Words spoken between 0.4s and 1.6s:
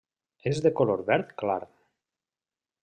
És de color verd